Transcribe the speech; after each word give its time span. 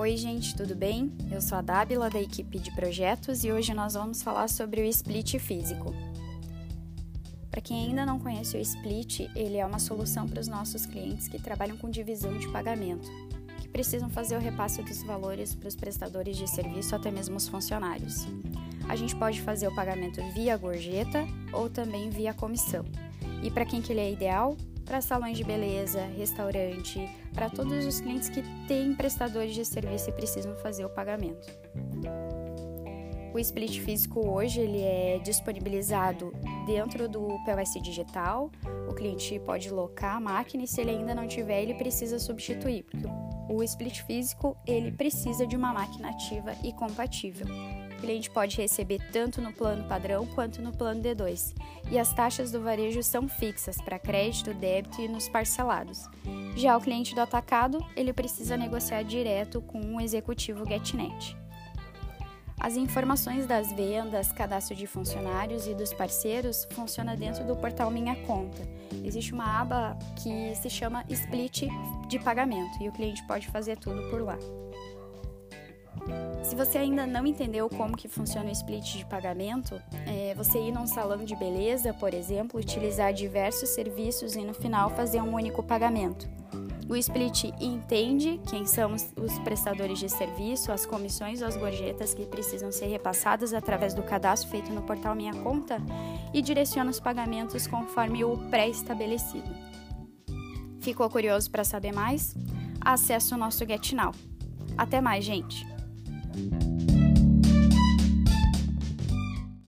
Oi, 0.00 0.16
gente, 0.16 0.56
tudo 0.56 0.74
bem? 0.74 1.12
Eu 1.30 1.42
sou 1.42 1.58
a 1.58 1.60
Dábila 1.60 2.08
da 2.08 2.18
equipe 2.18 2.58
de 2.58 2.74
projetos 2.74 3.44
e 3.44 3.52
hoje 3.52 3.74
nós 3.74 3.92
vamos 3.92 4.22
falar 4.22 4.48
sobre 4.48 4.80
o 4.80 4.84
split 4.86 5.38
físico. 5.38 5.94
Para 7.50 7.60
quem 7.60 7.84
ainda 7.84 8.06
não 8.06 8.18
conhece 8.18 8.56
o 8.56 8.60
split, 8.60 9.28
ele 9.36 9.58
é 9.58 9.66
uma 9.66 9.78
solução 9.78 10.26
para 10.26 10.40
os 10.40 10.48
nossos 10.48 10.86
clientes 10.86 11.28
que 11.28 11.38
trabalham 11.38 11.76
com 11.76 11.90
divisão 11.90 12.38
de 12.38 12.48
pagamento, 12.48 13.10
que 13.60 13.68
precisam 13.68 14.08
fazer 14.08 14.36
o 14.36 14.40
repasse 14.40 14.82
dos 14.82 15.02
valores 15.02 15.54
para 15.54 15.68
os 15.68 15.76
prestadores 15.76 16.38
de 16.38 16.48
serviço, 16.48 16.96
até 16.96 17.10
mesmo 17.10 17.36
os 17.36 17.46
funcionários. 17.46 18.26
A 18.88 18.96
gente 18.96 19.14
pode 19.14 19.42
fazer 19.42 19.68
o 19.68 19.74
pagamento 19.74 20.22
via 20.32 20.56
gorjeta 20.56 21.26
ou 21.52 21.68
também 21.68 22.08
via 22.08 22.32
comissão. 22.32 22.86
E 23.42 23.50
para 23.50 23.66
quem 23.66 23.82
que 23.82 23.92
ele 23.92 24.00
é 24.00 24.10
ideal? 24.10 24.56
Para 24.90 25.00
salões 25.00 25.36
de 25.38 25.44
beleza, 25.44 26.04
restaurante, 26.16 27.08
para 27.32 27.48
todos 27.48 27.86
os 27.86 28.00
clientes 28.00 28.28
que 28.28 28.42
têm 28.66 28.92
prestadores 28.92 29.54
de 29.54 29.64
serviço 29.64 30.10
e 30.10 30.12
precisam 30.12 30.56
fazer 30.56 30.84
o 30.84 30.90
pagamento. 30.90 31.46
O 33.32 33.38
split 33.38 33.78
físico 33.78 34.28
hoje 34.28 34.58
ele 34.58 34.80
é 34.80 35.20
disponibilizado 35.22 36.32
dentro 36.66 37.08
do 37.08 37.28
POS 37.44 37.80
digital. 37.80 38.50
O 38.88 38.92
cliente 38.92 39.38
pode 39.38 39.70
locar 39.70 40.16
a 40.16 40.20
máquina 40.20 40.64
e 40.64 40.66
se 40.66 40.80
ele 40.80 40.90
ainda 40.90 41.14
não 41.14 41.28
tiver, 41.28 41.62
ele 41.62 41.74
precisa 41.74 42.18
substituir, 42.18 42.82
porque 42.82 43.06
o 43.48 43.62
split 43.62 44.02
físico 44.02 44.56
ele 44.66 44.90
precisa 44.90 45.46
de 45.46 45.54
uma 45.54 45.72
máquina 45.72 46.08
ativa 46.08 46.52
e 46.64 46.72
compatível. 46.72 47.46
Cliente 48.00 48.30
pode 48.30 48.56
receber 48.56 48.98
tanto 49.12 49.42
no 49.42 49.52
plano 49.52 49.84
padrão 49.84 50.26
quanto 50.26 50.62
no 50.62 50.72
plano 50.72 51.02
D2. 51.02 51.54
E 51.90 51.98
as 51.98 52.12
taxas 52.12 52.50
do 52.50 52.62
varejo 52.62 53.02
são 53.02 53.28
fixas 53.28 53.80
para 53.80 53.98
crédito, 53.98 54.54
débito 54.54 55.00
e 55.00 55.08
nos 55.08 55.28
parcelados. 55.28 56.08
Já 56.56 56.76
o 56.76 56.80
cliente 56.80 57.14
do 57.14 57.20
atacado, 57.20 57.84
ele 57.94 58.12
precisa 58.12 58.56
negociar 58.56 59.02
direto 59.02 59.60
com 59.60 59.80
um 59.80 60.00
executivo 60.00 60.66
GetNet. 60.66 61.36
As 62.60 62.76
informações 62.76 63.46
das 63.46 63.72
vendas, 63.72 64.32
cadastro 64.32 64.76
de 64.76 64.86
funcionários 64.86 65.66
e 65.66 65.74
dos 65.74 65.94
parceiros 65.94 66.68
funciona 66.72 67.16
dentro 67.16 67.42
do 67.44 67.56
portal 67.56 67.90
Minha 67.90 68.14
Conta. 68.26 68.62
Existe 69.02 69.32
uma 69.32 69.60
aba 69.60 69.98
que 70.22 70.54
se 70.56 70.68
chama 70.68 71.02
Split 71.08 71.62
de 72.06 72.18
pagamento 72.18 72.82
e 72.82 72.88
o 72.88 72.92
cliente 72.92 73.26
pode 73.26 73.48
fazer 73.48 73.78
tudo 73.78 74.10
por 74.10 74.20
lá. 74.20 74.38
Se 76.50 76.56
você 76.56 76.78
ainda 76.78 77.06
não 77.06 77.24
entendeu 77.24 77.68
como 77.68 77.96
que 77.96 78.08
funciona 78.08 78.48
o 78.48 78.52
split 78.52 78.96
de 78.96 79.06
pagamento, 79.06 79.80
é 80.04 80.34
você 80.34 80.58
ir 80.58 80.72
num 80.72 80.84
salão 80.84 81.24
de 81.24 81.36
beleza, 81.36 81.94
por 81.94 82.12
exemplo, 82.12 82.58
utilizar 82.58 83.12
diversos 83.12 83.68
serviços 83.68 84.34
e 84.34 84.40
no 84.40 84.52
final 84.52 84.90
fazer 84.90 85.20
um 85.20 85.32
único 85.32 85.62
pagamento. 85.62 86.28
O 86.88 86.96
split 86.96 87.44
entende 87.60 88.40
quem 88.50 88.66
são 88.66 88.94
os 88.94 89.38
prestadores 89.44 90.00
de 90.00 90.08
serviço, 90.08 90.72
as 90.72 90.84
comissões 90.84 91.40
ou 91.40 91.46
as 91.46 91.56
gorjetas 91.56 92.14
que 92.14 92.26
precisam 92.26 92.72
ser 92.72 92.86
repassadas 92.86 93.54
através 93.54 93.94
do 93.94 94.02
cadastro 94.02 94.50
feito 94.50 94.72
no 94.72 94.82
portal 94.82 95.14
Minha 95.14 95.34
Conta 95.34 95.76
e 96.34 96.42
direciona 96.42 96.90
os 96.90 96.98
pagamentos 96.98 97.68
conforme 97.68 98.24
o 98.24 98.36
pré-estabelecido. 98.50 99.54
Ficou 100.80 101.08
curioso 101.08 101.48
para 101.48 101.62
saber 101.62 101.92
mais? 101.92 102.34
Acesse 102.80 103.32
o 103.32 103.36
nosso 103.36 103.64
GetNow. 103.64 104.12
Até 104.76 105.00
mais, 105.00 105.24
gente! 105.24 105.70
thank 106.32 106.52
you 106.62 106.69